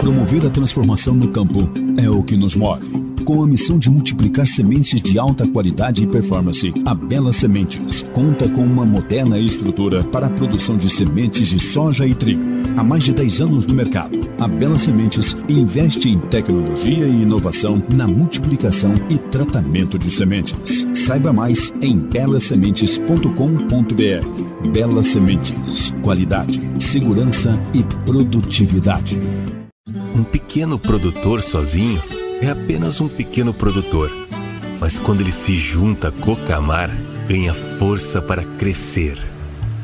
Promover 0.00 0.46
a 0.46 0.50
transformação 0.50 1.14
no 1.14 1.28
campo 1.28 1.68
é 2.00 2.08
o 2.08 2.22
que 2.22 2.36
nos 2.36 2.54
move. 2.54 3.04
Com 3.24 3.42
a 3.42 3.46
missão 3.46 3.76
de 3.76 3.90
multiplicar 3.90 4.46
sementes 4.46 5.02
de 5.02 5.18
alta 5.18 5.48
qualidade 5.48 6.04
e 6.04 6.06
performance, 6.06 6.72
a 6.84 6.94
Bela 6.94 7.32
Sementes 7.32 8.04
conta 8.12 8.48
com 8.48 8.62
uma 8.62 8.84
moderna 8.84 9.36
estrutura 9.36 10.04
para 10.04 10.26
a 10.26 10.30
produção 10.30 10.76
de 10.76 10.88
sementes 10.88 11.48
de 11.48 11.58
soja 11.58 12.06
e 12.06 12.14
trigo. 12.14 12.40
Há 12.76 12.84
mais 12.84 13.02
de 13.02 13.12
10 13.12 13.40
anos 13.40 13.66
no 13.66 13.74
mercado, 13.74 14.16
a 14.38 14.46
Bela 14.46 14.78
Sementes 14.78 15.36
investe 15.48 16.08
em 16.08 16.20
tecnologia 16.20 17.08
e 17.08 17.22
inovação 17.22 17.82
na 17.92 18.06
multiplicação 18.06 18.94
e 19.10 19.18
tratamento 19.18 19.98
de 19.98 20.08
sementes. 20.08 20.86
Saiba 20.94 21.32
mais 21.32 21.74
em 21.82 21.98
belasementes.com.br. 21.98 24.70
Bela 24.72 25.02
Sementes, 25.02 25.92
qualidade, 26.00 26.62
segurança 26.78 27.60
e 27.74 27.82
produtividade. 28.04 29.18
Um 30.16 30.24
pequeno 30.24 30.78
produtor 30.78 31.42
sozinho 31.42 32.02
é 32.40 32.48
apenas 32.48 33.02
um 33.02 33.08
pequeno 33.08 33.52
produtor. 33.52 34.10
Mas 34.80 34.98
quando 34.98 35.20
ele 35.20 35.30
se 35.30 35.54
junta 35.58 36.08
a 36.08 36.10
Cocamar, 36.10 36.88
ganha 37.28 37.52
força 37.52 38.22
para 38.22 38.42
crescer. 38.42 39.18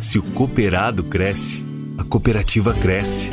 Se 0.00 0.18
o 0.18 0.22
cooperado 0.22 1.04
cresce, 1.04 1.62
a 1.98 2.04
cooperativa 2.04 2.72
cresce. 2.72 3.28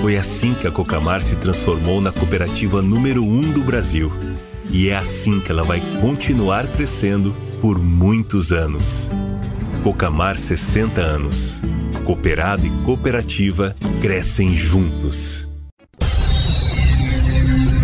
Foi 0.00 0.16
assim 0.16 0.54
que 0.54 0.66
a 0.66 0.70
Cocamar 0.70 1.20
se 1.20 1.36
transformou 1.36 2.00
na 2.00 2.10
cooperativa 2.10 2.80
número 2.80 3.22
um 3.22 3.42
do 3.52 3.60
Brasil. 3.60 4.10
E 4.70 4.88
é 4.88 4.96
assim 4.96 5.38
que 5.38 5.52
ela 5.52 5.62
vai 5.62 5.82
continuar 6.00 6.66
crescendo 6.66 7.36
por 7.60 7.78
muitos 7.78 8.52
anos. 8.52 9.10
Cocamar 9.82 10.36
60 10.36 10.98
anos. 10.98 11.60
Cooperado 12.06 12.66
e 12.66 12.70
cooperativa 12.84 13.76
crescem 14.00 14.56
juntos. 14.56 15.51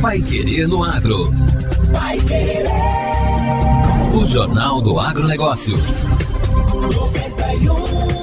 Pai 0.08 0.22
Querer 0.22 0.66
no 0.66 0.82
Agro. 0.82 1.30
Pai 1.92 2.16
Querer. 2.20 2.64
O 4.14 4.24
Jornal 4.24 4.80
do 4.80 4.98
Agronegócio. 4.98 5.76
91,7. 5.76 8.17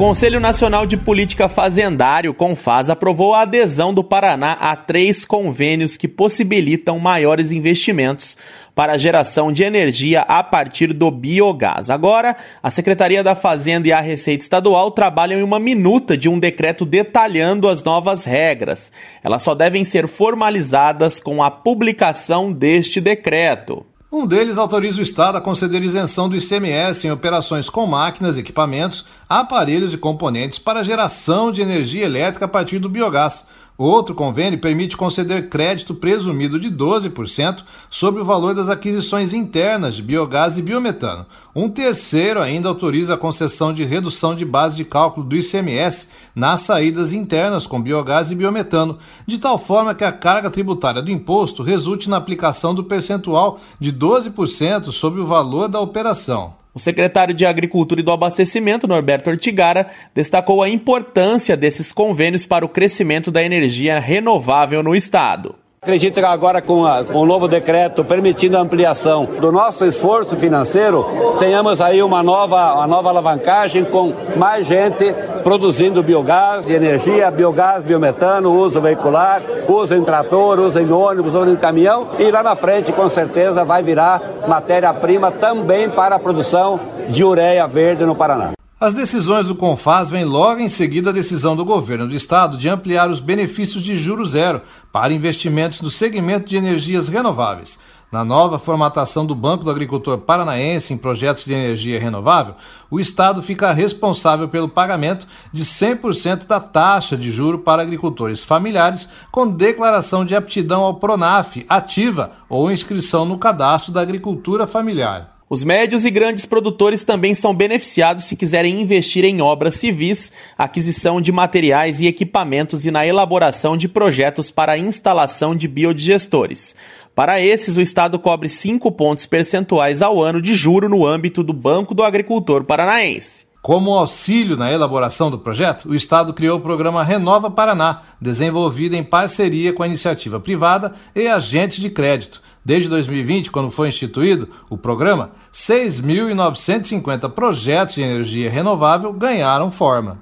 Conselho 0.00 0.40
Nacional 0.40 0.86
de 0.86 0.96
Política 0.96 1.46
Fazendário, 1.46 2.32
CONFAS, 2.32 2.88
aprovou 2.88 3.34
a 3.34 3.42
adesão 3.42 3.92
do 3.92 4.02
Paraná 4.02 4.52
a 4.52 4.74
três 4.74 5.26
convênios 5.26 5.98
que 5.98 6.08
possibilitam 6.08 6.98
maiores 6.98 7.52
investimentos 7.52 8.34
para 8.74 8.94
a 8.94 8.98
geração 8.98 9.52
de 9.52 9.62
energia 9.62 10.22
a 10.22 10.42
partir 10.42 10.94
do 10.94 11.10
biogás. 11.10 11.90
Agora, 11.90 12.34
a 12.62 12.70
Secretaria 12.70 13.22
da 13.22 13.34
Fazenda 13.34 13.88
e 13.88 13.92
a 13.92 14.00
Receita 14.00 14.42
Estadual 14.42 14.90
trabalham 14.90 15.38
em 15.38 15.42
uma 15.42 15.60
minuta 15.60 16.16
de 16.16 16.30
um 16.30 16.38
decreto 16.38 16.86
detalhando 16.86 17.68
as 17.68 17.84
novas 17.84 18.24
regras. 18.24 18.90
Elas 19.22 19.42
só 19.42 19.54
devem 19.54 19.84
ser 19.84 20.08
formalizadas 20.08 21.20
com 21.20 21.42
a 21.42 21.50
publicação 21.50 22.50
deste 22.50 23.02
decreto. 23.02 23.84
Um 24.12 24.26
deles 24.26 24.58
autoriza 24.58 24.98
o 24.98 25.04
Estado 25.04 25.38
a 25.38 25.40
conceder 25.40 25.84
isenção 25.84 26.28
do 26.28 26.36
ICMS 26.36 27.06
em 27.06 27.12
operações 27.12 27.70
com 27.70 27.86
máquinas, 27.86 28.36
equipamentos, 28.36 29.04
aparelhos 29.28 29.94
e 29.94 29.96
componentes 29.96 30.58
para 30.58 30.82
geração 30.82 31.52
de 31.52 31.62
energia 31.62 32.06
elétrica 32.06 32.46
a 32.46 32.48
partir 32.48 32.80
do 32.80 32.88
biogás. 32.88 33.46
Outro 33.82 34.14
convênio 34.14 34.60
permite 34.60 34.94
conceder 34.94 35.48
crédito 35.48 35.94
presumido 35.94 36.60
de 36.60 36.70
12% 36.70 37.62
sobre 37.88 38.20
o 38.20 38.24
valor 38.26 38.54
das 38.54 38.68
aquisições 38.68 39.32
internas 39.32 39.94
de 39.94 40.02
biogás 40.02 40.58
e 40.58 40.62
biometano. 40.62 41.24
Um 41.56 41.66
terceiro 41.66 42.42
ainda 42.42 42.68
autoriza 42.68 43.14
a 43.14 43.16
concessão 43.16 43.72
de 43.72 43.82
redução 43.82 44.34
de 44.34 44.44
base 44.44 44.76
de 44.76 44.84
cálculo 44.84 45.26
do 45.26 45.34
ICMS 45.34 46.08
nas 46.34 46.60
saídas 46.60 47.10
internas 47.14 47.66
com 47.66 47.80
biogás 47.80 48.30
e 48.30 48.34
biometano, 48.34 48.98
de 49.26 49.38
tal 49.38 49.56
forma 49.56 49.94
que 49.94 50.04
a 50.04 50.12
carga 50.12 50.50
tributária 50.50 51.00
do 51.00 51.10
imposto 51.10 51.62
resulte 51.62 52.10
na 52.10 52.18
aplicação 52.18 52.74
do 52.74 52.84
percentual 52.84 53.60
de 53.80 53.90
12% 53.90 54.92
sobre 54.92 55.22
o 55.22 55.26
valor 55.26 55.68
da 55.68 55.80
operação. 55.80 56.59
O 56.72 56.78
secretário 56.78 57.34
de 57.34 57.44
Agricultura 57.44 58.00
e 58.00 58.04
do 58.04 58.12
Abastecimento, 58.12 58.86
Norberto 58.86 59.28
Ortigara, 59.28 59.88
destacou 60.14 60.62
a 60.62 60.68
importância 60.68 61.56
desses 61.56 61.92
convênios 61.92 62.46
para 62.46 62.64
o 62.64 62.68
crescimento 62.68 63.30
da 63.30 63.42
energia 63.42 63.98
renovável 63.98 64.82
no 64.82 64.94
estado. 64.94 65.56
Acredito 65.82 66.20
que 66.20 66.26
agora 66.26 66.60
com, 66.60 66.84
a, 66.84 67.02
com 67.02 67.20
o 67.20 67.24
novo 67.24 67.48
decreto 67.48 68.04
permitindo 68.04 68.54
a 68.54 68.60
ampliação 68.60 69.24
do 69.24 69.50
nosso 69.50 69.86
esforço 69.86 70.36
financeiro, 70.36 71.06
tenhamos 71.38 71.80
aí 71.80 72.02
uma 72.02 72.22
nova, 72.22 72.74
uma 72.74 72.86
nova 72.86 73.08
alavancagem 73.08 73.86
com 73.86 74.12
mais 74.36 74.66
gente 74.66 75.10
produzindo 75.42 76.02
biogás 76.02 76.68
e 76.68 76.74
energia, 76.74 77.30
biogás, 77.30 77.82
biometano, 77.82 78.52
uso 78.52 78.78
veicular, 78.78 79.40
uso 79.66 79.94
em 79.94 80.04
trator, 80.04 80.60
uso 80.60 80.78
em 80.78 80.92
ônibus, 80.92 81.34
uso 81.34 81.50
em 81.50 81.56
caminhão 81.56 82.08
e 82.18 82.30
lá 82.30 82.42
na 82.42 82.54
frente 82.54 82.92
com 82.92 83.08
certeza 83.08 83.64
vai 83.64 83.82
virar 83.82 84.20
matéria-prima 84.46 85.30
também 85.30 85.88
para 85.88 86.16
a 86.16 86.18
produção 86.18 86.78
de 87.08 87.24
ureia 87.24 87.66
verde 87.66 88.04
no 88.04 88.14
Paraná. 88.14 88.52
As 88.80 88.94
decisões 88.94 89.46
do 89.46 89.54
Confaz 89.54 90.08
vêm 90.08 90.24
logo 90.24 90.58
em 90.58 90.70
seguida 90.70 91.10
a 91.10 91.12
decisão 91.12 91.54
do 91.54 91.66
governo 91.66 92.08
do 92.08 92.16
estado 92.16 92.56
de 92.56 92.66
ampliar 92.66 93.10
os 93.10 93.20
benefícios 93.20 93.82
de 93.82 93.94
juro 93.94 94.24
zero 94.24 94.62
para 94.90 95.12
investimentos 95.12 95.82
no 95.82 95.90
segmento 95.90 96.48
de 96.48 96.56
energias 96.56 97.06
renováveis. 97.06 97.78
Na 98.10 98.24
nova 98.24 98.58
formatação 98.58 99.26
do 99.26 99.34
Banco 99.34 99.64
do 99.64 99.70
Agricultor 99.70 100.16
Paranaense 100.16 100.94
em 100.94 100.96
projetos 100.96 101.44
de 101.44 101.52
energia 101.52 102.00
renovável, 102.00 102.54
o 102.90 102.98
Estado 102.98 103.42
fica 103.42 103.70
responsável 103.70 104.48
pelo 104.48 104.66
pagamento 104.66 105.26
de 105.52 105.62
100% 105.62 106.46
da 106.46 106.58
taxa 106.58 107.18
de 107.18 107.30
juro 107.30 107.58
para 107.58 107.82
agricultores 107.82 108.42
familiares 108.42 109.06
com 109.30 109.46
declaração 109.46 110.24
de 110.24 110.34
aptidão 110.34 110.80
ao 110.80 110.94
PRONAF 110.94 111.66
ativa 111.68 112.32
ou 112.48 112.72
inscrição 112.72 113.26
no 113.26 113.36
cadastro 113.36 113.92
da 113.92 114.00
agricultura 114.00 114.66
familiar. 114.66 115.29
Os 115.52 115.64
médios 115.64 116.04
e 116.04 116.12
grandes 116.12 116.46
produtores 116.46 117.02
também 117.02 117.34
são 117.34 117.52
beneficiados 117.52 118.22
se 118.22 118.36
quiserem 118.36 118.80
investir 118.80 119.24
em 119.24 119.42
obras 119.42 119.74
civis, 119.74 120.30
aquisição 120.56 121.20
de 121.20 121.32
materiais 121.32 122.00
e 122.00 122.06
equipamentos 122.06 122.86
e 122.86 122.90
na 122.92 123.04
elaboração 123.04 123.76
de 123.76 123.88
projetos 123.88 124.52
para 124.52 124.74
a 124.74 124.78
instalação 124.78 125.56
de 125.56 125.66
biodigestores. 125.66 126.76
Para 127.16 127.40
esses, 127.40 127.76
o 127.76 127.80
Estado 127.80 128.16
cobre 128.16 128.48
5 128.48 128.92
pontos 128.92 129.26
percentuais 129.26 130.02
ao 130.02 130.22
ano 130.22 130.40
de 130.40 130.54
juro 130.54 130.88
no 130.88 131.04
âmbito 131.04 131.42
do 131.42 131.52
Banco 131.52 131.94
do 131.94 132.04
Agricultor 132.04 132.62
Paranaense. 132.62 133.50
Como 133.60 133.90
auxílio 133.90 134.56
na 134.56 134.72
elaboração 134.72 135.32
do 135.32 135.38
projeto, 135.38 135.88
o 135.88 135.96
Estado 135.96 136.32
criou 136.32 136.58
o 136.58 136.62
programa 136.62 137.02
Renova 137.02 137.50
Paraná, 137.50 138.02
desenvolvido 138.20 138.94
em 138.94 139.02
parceria 139.02 139.72
com 139.72 139.82
a 139.82 139.88
iniciativa 139.88 140.38
privada 140.38 140.94
e 141.12 141.26
agentes 141.26 141.80
de 141.80 141.90
crédito. 141.90 142.40
Desde 142.64 142.88
2020, 142.88 143.50
quando 143.50 143.70
foi 143.70 143.88
instituído 143.88 144.48
o 144.68 144.76
programa, 144.76 145.32
6.950 145.52 147.30
projetos 147.30 147.94
de 147.94 148.02
energia 148.02 148.50
renovável 148.50 149.12
ganharam 149.12 149.70
forma. 149.70 150.18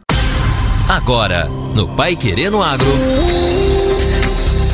Agora, 0.88 1.49
no 1.75 1.88
Pai 1.88 2.17
Querendo 2.17 2.62
Agro. 2.62 2.87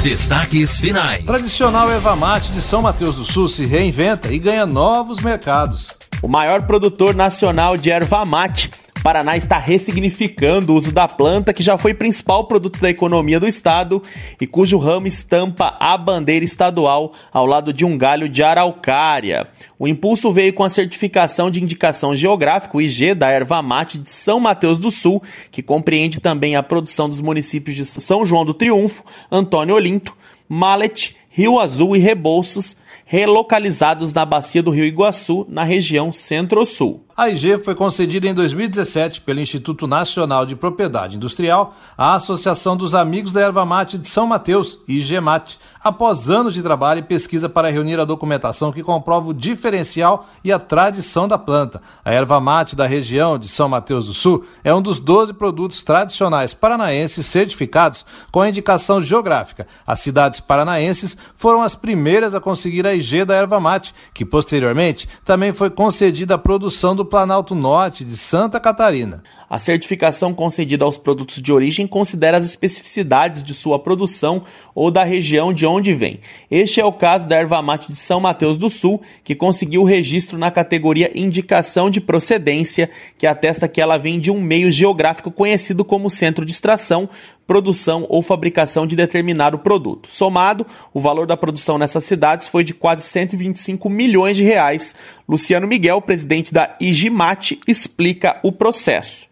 Destaques 0.02 0.78
finais. 0.78 1.24
Tradicional 1.24 1.90
Evamate 1.90 2.52
de 2.52 2.60
São 2.60 2.82
Mateus 2.82 3.16
do 3.16 3.24
Sul 3.24 3.48
se 3.48 3.64
reinventa 3.64 4.30
e 4.30 4.38
ganha 4.38 4.66
novos 4.66 5.20
mercados. 5.20 5.88
O 6.22 6.28
maior 6.28 6.62
produtor 6.62 7.14
nacional 7.14 7.76
de 7.78 7.90
erva 7.90 8.24
mate 8.24 8.70
Paraná 9.04 9.36
está 9.36 9.58
ressignificando 9.58 10.72
o 10.72 10.76
uso 10.76 10.90
da 10.90 11.06
planta, 11.06 11.52
que 11.52 11.62
já 11.62 11.76
foi 11.76 11.92
principal 11.92 12.46
produto 12.46 12.80
da 12.80 12.88
economia 12.88 13.38
do 13.38 13.46
estado 13.46 14.02
e 14.40 14.46
cujo 14.46 14.78
ramo 14.78 15.06
estampa 15.06 15.76
a 15.78 15.94
bandeira 15.98 16.42
estadual 16.42 17.12
ao 17.30 17.44
lado 17.44 17.70
de 17.70 17.84
um 17.84 17.98
galho 17.98 18.30
de 18.30 18.42
araucária. 18.42 19.46
O 19.78 19.86
impulso 19.86 20.32
veio 20.32 20.54
com 20.54 20.64
a 20.64 20.70
certificação 20.70 21.50
de 21.50 21.62
indicação 21.62 22.16
geográfica, 22.16 22.78
o 22.78 22.80
IG, 22.80 23.12
da 23.12 23.28
erva 23.28 23.60
mate 23.60 23.98
de 23.98 24.10
São 24.10 24.40
Mateus 24.40 24.78
do 24.78 24.90
Sul, 24.90 25.22
que 25.50 25.62
compreende 25.62 26.18
também 26.18 26.56
a 26.56 26.62
produção 26.62 27.06
dos 27.06 27.20
municípios 27.20 27.76
de 27.76 27.84
São 27.84 28.24
João 28.24 28.42
do 28.42 28.54
Triunfo, 28.54 29.04
Antônio 29.30 29.74
Olinto, 29.74 30.16
Mallet, 30.48 31.14
Rio 31.28 31.60
Azul 31.60 31.94
e 31.94 31.98
Rebouças, 31.98 32.78
relocalizados 33.04 34.14
na 34.14 34.24
bacia 34.24 34.62
do 34.62 34.70
Rio 34.70 34.84
Iguaçu, 34.84 35.46
na 35.48 35.62
região 35.62 36.10
Centro-Sul. 36.10 37.04
A 37.16 37.28
IG 37.28 37.58
foi 37.58 37.76
concedida 37.76 38.26
em 38.26 38.34
2017 38.34 39.20
pelo 39.20 39.38
Instituto 39.38 39.86
Nacional 39.86 40.44
de 40.44 40.56
Propriedade 40.56 41.14
Industrial 41.14 41.72
à 41.96 42.16
Associação 42.16 42.76
dos 42.76 42.92
Amigos 42.92 43.32
da 43.32 43.40
Erva 43.40 43.64
Mate 43.64 43.96
de 43.96 44.08
São 44.08 44.26
Mateus, 44.26 44.80
IGMAT, 44.88 45.56
após 45.84 46.30
anos 46.30 46.54
de 46.54 46.62
trabalho 46.62 47.00
e 47.00 47.02
pesquisa 47.02 47.46
para 47.46 47.70
reunir 47.70 48.00
a 48.00 48.06
documentação 48.06 48.72
que 48.72 48.82
comprova 48.82 49.28
o 49.28 49.34
diferencial 49.34 50.26
e 50.42 50.50
a 50.50 50.58
tradição 50.58 51.28
da 51.28 51.36
planta. 51.36 51.82
A 52.02 52.10
erva 52.10 52.40
mate 52.40 52.74
da 52.74 52.86
região 52.86 53.38
de 53.38 53.48
São 53.48 53.68
Mateus 53.68 54.06
do 54.06 54.14
Sul 54.14 54.46
é 54.64 54.74
um 54.74 54.80
dos 54.80 54.98
12 54.98 55.34
produtos 55.34 55.82
tradicionais 55.82 56.54
paranaenses 56.54 57.26
certificados 57.26 58.06
com 58.32 58.44
indicação 58.46 59.02
geográfica. 59.02 59.66
As 59.86 60.00
cidades 60.00 60.40
paranaenses 60.40 61.18
foram 61.36 61.60
as 61.60 61.74
primeiras 61.74 62.34
a 62.34 62.40
conseguir 62.40 62.86
a 62.86 62.94
IG 62.94 63.26
da 63.26 63.34
erva 63.34 63.60
mate, 63.60 63.94
que 64.14 64.24
posteriormente 64.24 65.06
também 65.22 65.52
foi 65.52 65.68
concedida 65.68 66.36
a 66.36 66.38
produção 66.38 66.96
do 66.96 67.03
do 67.04 67.06
Planalto 67.06 67.54
Norte 67.54 68.02
de 68.02 68.16
Santa 68.16 68.58
Catarina. 68.58 69.22
A 69.48 69.58
certificação 69.58 70.32
concedida 70.32 70.86
aos 70.86 70.96
produtos 70.96 71.40
de 71.40 71.52
origem 71.52 71.86
considera 71.86 72.38
as 72.38 72.46
especificidades 72.46 73.42
de 73.42 73.52
sua 73.52 73.78
produção 73.78 74.42
ou 74.74 74.90
da 74.90 75.04
região 75.04 75.52
de 75.52 75.66
onde 75.66 75.92
vem. 75.92 76.18
Este 76.50 76.80
é 76.80 76.84
o 76.84 76.92
caso 76.92 77.28
da 77.28 77.36
erva 77.36 77.60
mate 77.60 77.92
de 77.92 77.98
São 77.98 78.20
Mateus 78.20 78.56
do 78.56 78.70
Sul, 78.70 79.02
que 79.22 79.34
conseguiu 79.34 79.82
o 79.82 79.84
registro 79.84 80.38
na 80.38 80.50
categoria 80.50 81.12
Indicação 81.14 81.90
de 81.90 82.00
Procedência, 82.00 82.88
que 83.18 83.26
atesta 83.26 83.68
que 83.68 83.82
ela 83.82 83.98
vem 83.98 84.18
de 84.18 84.30
um 84.30 84.40
meio 84.40 84.70
geográfico 84.70 85.30
conhecido 85.30 85.84
como 85.84 86.08
centro 86.08 86.44
de 86.44 86.52
extração, 86.52 87.08
produção 87.46 88.06
ou 88.08 88.22
fabricação 88.22 88.86
de 88.86 88.96
determinado 88.96 89.58
produto. 89.58 90.08
Somado, 90.10 90.66
o 90.92 91.00
valor 91.00 91.26
da 91.26 91.36
produção 91.36 91.78
nessas 91.78 92.04
cidades 92.04 92.48
foi 92.48 92.64
de 92.64 92.74
quase 92.74 93.02
125 93.02 93.88
milhões 93.90 94.36
de 94.36 94.42
reais. 94.42 94.94
Luciano 95.28 95.66
Miguel, 95.66 96.00
presidente 96.00 96.52
da 96.52 96.76
IGMAT, 96.80 97.60
explica 97.66 98.38
o 98.42 98.52
processo. 98.52 99.26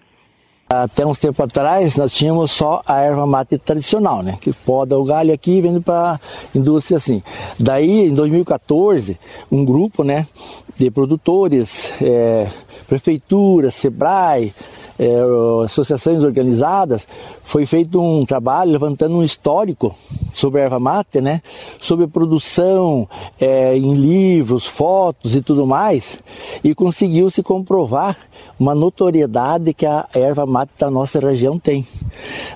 Até 0.68 1.04
uns 1.04 1.18
tempo 1.18 1.42
atrás 1.42 1.96
nós 1.96 2.14
tínhamos 2.14 2.50
só 2.50 2.82
a 2.86 3.00
erva 3.00 3.26
mate 3.26 3.58
tradicional, 3.58 4.22
né? 4.22 4.38
Que 4.40 4.54
poda 4.54 4.98
o 4.98 5.04
galho 5.04 5.34
aqui 5.34 5.58
e 5.58 5.60
vende 5.60 5.80
para 5.80 6.18
indústria 6.54 6.96
assim. 6.96 7.22
Daí, 7.60 8.06
em 8.06 8.14
2014, 8.14 9.18
um 9.50 9.66
grupo, 9.66 10.02
né, 10.02 10.26
de 10.74 10.90
produtores, 10.90 11.92
é, 12.00 12.48
prefeitura, 12.88 13.70
Sebrae, 13.70 14.54
é, 14.98 15.64
associações 15.64 16.22
organizadas, 16.22 17.06
foi 17.44 17.66
feito 17.66 18.00
um 18.00 18.24
trabalho 18.24 18.72
levantando 18.72 19.16
um 19.16 19.22
histórico 19.22 19.94
sobre 20.32 20.60
a 20.60 20.64
erva 20.64 20.80
mate, 20.80 21.20
né? 21.20 21.42
Sobre 21.80 22.06
produção 22.06 23.08
é, 23.40 23.76
em 23.76 23.94
livros, 23.94 24.66
fotos 24.66 25.34
e 25.34 25.40
tudo 25.42 25.66
mais, 25.66 26.14
e 26.62 26.74
conseguiu 26.74 27.30
se 27.30 27.42
comprovar 27.42 28.16
uma 28.58 28.74
notoriedade 28.74 29.74
que 29.74 29.86
a 29.86 30.06
erva 30.14 30.46
mate 30.46 30.72
da 30.78 30.90
nossa 30.90 31.20
região 31.20 31.58
tem. 31.58 31.86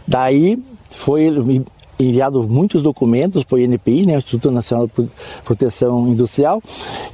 Daí 0.06 0.58
foi 0.90 1.30
enviado 1.98 2.42
muitos 2.42 2.82
documentos 2.82 3.44
para 3.44 3.56
o 3.56 3.58
INPI, 3.58 4.06
né, 4.06 4.16
Instituto 4.16 4.50
Nacional 4.50 4.86
de 4.86 5.08
Proteção 5.44 6.08
Industrial, 6.08 6.62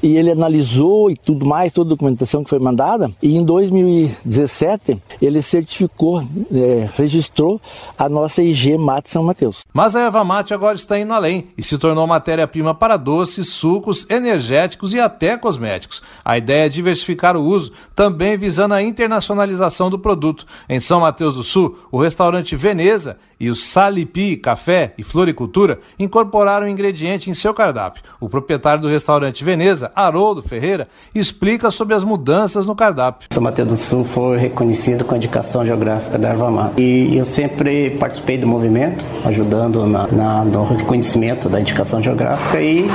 e 0.02 0.16
ele 0.16 0.30
analisou 0.30 1.10
e 1.10 1.16
tudo 1.16 1.46
mais, 1.46 1.72
toda 1.72 1.88
a 1.88 1.94
documentação 1.94 2.42
que 2.42 2.50
foi 2.50 2.58
mandada, 2.58 3.10
e 3.22 3.36
em 3.36 3.44
2017 3.44 5.00
ele 5.20 5.42
certificou, 5.42 6.22
é, 6.52 6.88
registrou 6.96 7.60
a 7.98 8.08
nossa 8.08 8.42
IG 8.42 8.76
Mate 8.76 9.10
São 9.10 9.22
Mateus. 9.22 9.64
Mas 9.72 9.94
a 9.94 10.02
erva 10.02 10.24
mate 10.24 10.54
agora 10.54 10.76
está 10.76 10.98
indo 10.98 11.12
além 11.12 11.48
e 11.56 11.62
se 11.62 11.78
tornou 11.78 12.06
matéria-prima 12.06 12.74
para 12.74 12.96
doces, 12.96 13.48
sucos, 13.48 14.08
energéticos 14.10 14.92
e 14.92 15.00
até 15.00 15.36
cosméticos. 15.36 16.02
A 16.24 16.38
ideia 16.38 16.66
é 16.66 16.68
diversificar 16.68 17.36
o 17.36 17.44
uso, 17.44 17.72
também 17.94 18.36
visando 18.36 18.74
a 18.74 18.82
internacionalização 18.82 19.90
do 19.90 19.98
produto. 19.98 20.46
Em 20.68 20.80
São 20.80 21.00
Mateus 21.00 21.36
do 21.36 21.44
Sul, 21.44 21.78
o 21.90 21.98
restaurante 21.98 22.56
Veneza 22.56 23.18
e 23.42 23.50
o 23.50 23.56
Salipi 23.56 24.36
Café 24.36 24.94
e 24.96 25.02
Floricultura 25.02 25.80
incorporaram 25.98 26.64
o 26.64 26.68
ingrediente 26.68 27.28
em 27.28 27.34
seu 27.34 27.52
cardápio. 27.52 28.04
O 28.20 28.28
proprietário 28.28 28.80
do 28.80 28.88
restaurante 28.88 29.42
Veneza, 29.42 29.90
Haroldo 29.96 30.40
Ferreira, 30.40 30.86
explica 31.12 31.68
sobre 31.72 31.96
as 31.96 32.04
mudanças 32.04 32.64
no 32.66 32.76
cardápio. 32.76 33.26
São 33.32 33.42
Mateus 33.42 33.68
do 33.68 33.76
Sul 33.76 34.04
foi 34.04 34.38
reconhecido 34.38 35.04
com 35.04 35.14
a 35.14 35.16
indicação 35.16 35.66
geográfica 35.66 36.16
da 36.16 36.28
erva 36.28 36.52
mate. 36.52 36.80
E 36.80 37.16
eu 37.16 37.24
sempre 37.24 37.90
participei 37.98 38.38
do 38.38 38.46
movimento, 38.46 39.04
ajudando 39.24 39.88
na, 39.88 40.06
na, 40.06 40.44
no 40.44 40.64
reconhecimento 40.64 41.48
da 41.48 41.60
indicação 41.60 42.00
geográfica 42.00 42.60
e 42.60 42.88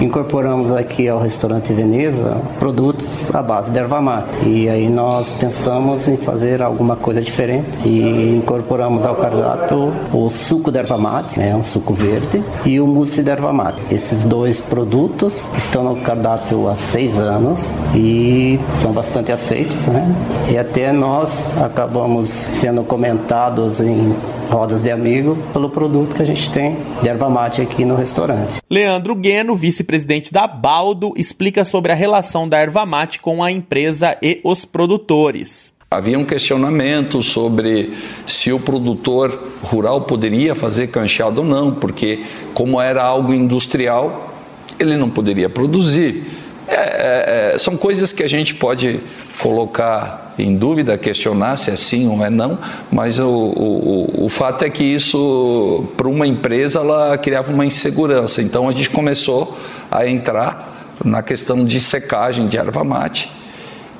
incorporamos 0.00 0.70
aqui 0.70 1.08
ao 1.08 1.18
restaurante 1.18 1.72
Veneza 1.72 2.40
produtos 2.60 3.34
à 3.34 3.42
base 3.42 3.72
de 3.72 3.78
erva 3.80 4.00
mate. 4.00 4.46
E 4.46 4.68
aí 4.68 4.88
nós 4.88 5.28
pensamos 5.32 6.06
em 6.06 6.16
fazer 6.16 6.62
alguma 6.62 6.94
coisa 6.94 7.20
diferente 7.20 7.66
e 7.84 8.36
incorporamos 8.36 9.04
ao 9.04 9.16
cardápio 9.16 9.87
o 10.12 10.28
suco 10.30 10.70
de 10.70 10.78
erva 10.78 10.98
mate, 10.98 11.38
né, 11.38 11.54
um 11.54 11.64
suco 11.64 11.94
verde, 11.94 12.42
e 12.64 12.80
o 12.80 12.86
mousse 12.86 13.22
de 13.22 13.30
erva 13.30 13.52
mate. 13.52 13.80
Esses 13.90 14.24
dois 14.24 14.60
produtos 14.60 15.52
estão 15.56 15.84
no 15.84 15.96
cardápio 15.96 16.68
há 16.68 16.74
seis 16.74 17.18
anos 17.18 17.70
e 17.94 18.58
são 18.80 18.92
bastante 18.92 19.32
aceitos, 19.32 19.80
né? 19.86 20.06
E 20.50 20.58
até 20.58 20.92
nós 20.92 21.56
acabamos 21.58 22.28
sendo 22.28 22.82
comentados 22.82 23.80
em 23.80 24.14
rodas 24.50 24.82
de 24.82 24.90
amigo 24.90 25.36
pelo 25.52 25.68
produto 25.68 26.16
que 26.16 26.22
a 26.22 26.26
gente 26.26 26.50
tem 26.50 26.76
de 27.02 27.08
erva 27.08 27.28
mate 27.28 27.60
aqui 27.60 27.84
no 27.84 27.94
restaurante. 27.94 28.56
Leandro 28.70 29.14
Gueno, 29.14 29.54
vice-presidente 29.54 30.32
da 30.32 30.46
Baldo, 30.46 31.12
explica 31.16 31.64
sobre 31.64 31.92
a 31.92 31.94
relação 31.94 32.48
da 32.48 32.58
erva 32.58 32.84
mate 32.86 33.20
com 33.20 33.42
a 33.42 33.52
empresa 33.52 34.16
e 34.22 34.40
os 34.42 34.64
produtores. 34.64 35.77
Havia 35.90 36.18
um 36.18 36.24
questionamento 36.24 37.22
sobre 37.22 37.94
se 38.26 38.52
o 38.52 38.60
produtor 38.60 39.42
rural 39.62 40.02
poderia 40.02 40.54
fazer 40.54 40.88
cancheado 40.88 41.40
ou 41.40 41.46
não, 41.46 41.72
porque, 41.72 42.26
como 42.52 42.78
era 42.78 43.02
algo 43.02 43.32
industrial, 43.32 44.34
ele 44.78 44.98
não 44.98 45.08
poderia 45.08 45.48
produzir. 45.48 46.26
É, 46.68 46.74
é, 46.74 47.54
é, 47.54 47.58
são 47.58 47.74
coisas 47.74 48.12
que 48.12 48.22
a 48.22 48.28
gente 48.28 48.54
pode 48.54 49.00
colocar 49.40 50.34
em 50.38 50.58
dúvida, 50.58 50.98
questionar 50.98 51.56
se 51.56 51.70
é 51.70 51.76
sim 51.76 52.06
ou 52.06 52.22
é 52.22 52.28
não, 52.28 52.58
mas 52.92 53.18
o, 53.18 53.26
o, 53.26 54.26
o 54.26 54.28
fato 54.28 54.66
é 54.66 54.68
que 54.68 54.84
isso, 54.84 55.86
para 55.96 56.06
uma 56.06 56.26
empresa, 56.26 56.80
ela 56.80 57.16
criava 57.16 57.50
uma 57.50 57.64
insegurança. 57.64 58.42
Então 58.42 58.68
a 58.68 58.72
gente 58.72 58.90
começou 58.90 59.56
a 59.90 60.06
entrar 60.06 60.96
na 61.02 61.22
questão 61.22 61.64
de 61.64 61.80
secagem 61.80 62.46
de 62.46 62.58
erva 62.58 62.84
mate 62.84 63.37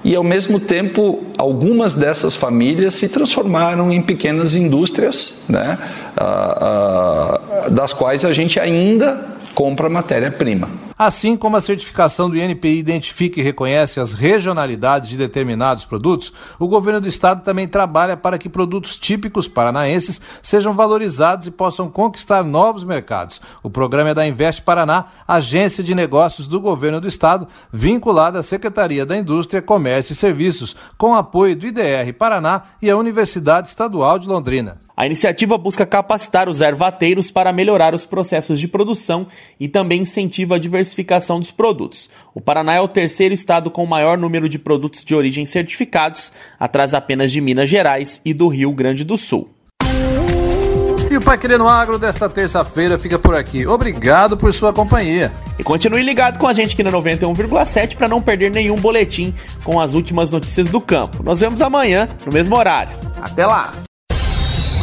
e 0.09 0.17
ao 0.17 0.25
mesmo 0.25 0.59
tempo 0.59 1.23
algumas 1.37 1.93
dessas 1.93 2.35
famílias 2.35 2.95
se 2.95 3.11
transformaram 3.11 3.93
em 3.93 4.00
pequenas 4.00 4.57
indústrias, 4.57 5.43
né, 5.47 5.77
ah, 6.17 7.41
ah, 7.67 7.69
das 7.69 7.93
quais 7.93 8.25
a 8.25 8.33
gente 8.33 8.59
ainda 8.59 9.23
compra 9.55 9.91
matéria-prima. 9.91 10.88
Assim 10.99 11.37
como 11.37 11.57
a 11.57 11.61
certificação 11.61 12.28
do 12.28 12.37
INPI 12.37 12.76
identifica 12.76 13.38
e 13.38 13.43
reconhece 13.45 14.00
as 14.00 14.12
regionalidades 14.12 15.09
de 15.09 15.17
determinados 15.17 15.85
produtos, 15.85 16.33
o 16.59 16.67
governo 16.67 17.00
do 17.00 17.07
estado 17.07 17.45
também 17.45 17.69
trabalha 17.69 18.17
para 18.17 18.37
que 18.37 18.49
produtos 18.49 18.97
típicos 18.97 19.47
paranaenses 19.47 20.21
sejam 20.43 20.75
valorizados 20.75 21.47
e 21.47 21.52
possam 21.52 21.88
conquistar 21.88 22.43
novos 22.43 22.83
mercados. 22.83 23.40
O 23.62 23.71
programa 23.71 24.11
é 24.11 24.14
da 24.14 24.26
Invest 24.26 24.62
Paraná, 24.62 25.05
agência 25.28 25.85
de 25.85 25.95
negócios 25.95 26.49
do 26.49 26.61
governo 26.61 27.00
do 27.00 27.07
estado, 27.07 27.47
vinculada 27.73 28.40
à 28.40 28.43
Secretaria 28.43 29.07
da 29.07 29.17
Indústria, 29.17 29.62
Comércio 29.62 30.14
e 30.14 30.17
Serviços, 30.17 30.75
com 30.97 31.14
apoio 31.14 31.55
do 31.55 31.64
IDR 31.64 32.12
Paraná 32.19 32.62
e 32.83 32.90
a 32.90 32.97
Universidade 32.97 33.69
Estadual 33.69 34.19
de 34.19 34.26
Londrina. 34.26 34.78
A 34.99 35.07
iniciativa 35.07 35.57
busca 35.57 35.87
capacitar 35.87 36.49
os 36.49 36.61
ervateiros 36.61 37.31
para 37.31 37.52
melhorar 37.52 37.95
os 37.95 38.05
processos 38.05 38.59
de 38.59 38.67
produção 38.67 39.28
e 39.61 39.69
também 39.69 40.00
incentiva 40.00 40.57
a 40.57 40.59
diversificação 40.88 41.38
dos 41.38 41.50
produtos. 41.50 42.09
O 42.35 42.40
Paraná 42.40 42.75
é 42.75 42.80
o 42.80 42.88
terceiro 42.88 43.35
estado 43.35 43.71
com 43.71 43.85
o 43.85 43.88
maior 43.88 44.16
número 44.16 44.49
de 44.49 44.59
produtos 44.59 45.04
de 45.04 45.14
origem 45.14 45.45
certificados, 45.45 46.33
atrás 46.59 46.95
apenas 46.95 47.30
de 47.30 47.40
Minas 47.40 47.68
Gerais 47.68 48.21
e 48.25 48.33
do 48.33 48.49
Rio 48.49 48.73
Grande 48.73 49.04
do 49.04 49.16
Sul 49.16 49.50
o 51.16 51.21
Pai 51.21 51.37
Querendo 51.37 51.66
Agro 51.66 51.99
desta 51.99 52.28
terça-feira 52.28 52.97
fica 52.97 53.18
por 53.18 53.35
aqui. 53.35 53.66
Obrigado 53.66 54.37
por 54.37 54.54
sua 54.54 54.73
companhia. 54.73 55.33
E 55.59 55.64
continue 55.64 56.00
ligado 56.00 56.38
com 56.38 56.47
a 56.47 56.52
gente 56.52 56.75
aqui 56.75 56.83
na 56.85 56.92
91,7 56.92 57.97
para 57.97 58.07
não 58.07 58.23
perder 58.23 58.52
nenhum 58.52 58.76
boletim 58.76 59.35
com 59.64 59.80
as 59.80 59.95
últimas 59.95 60.30
notícias 60.30 60.68
do 60.68 60.80
campo. 60.80 61.21
Nós 61.25 61.40
vemos 61.40 61.61
amanhã 61.61 62.07
no 62.25 62.33
mesmo 62.33 62.54
horário. 62.54 62.97
Até 63.21 63.45
lá! 63.45 63.73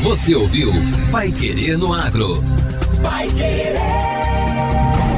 Você 0.03 0.35
ouviu 0.35 0.73
Pai 1.09 1.31
Querer 1.31 1.77
no 1.77 1.93
Agro. 1.93 2.43
Pai 3.01 3.27
Querer. 3.27 4.24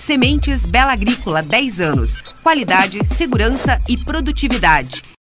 Sementes 0.00 0.64
Bela 0.64 0.92
Agrícola 0.92 1.42
10 1.42 1.80
anos. 1.82 2.16
Qualidade, 2.42 3.04
segurança 3.04 3.78
e 3.86 3.98
produtividade. 3.98 5.10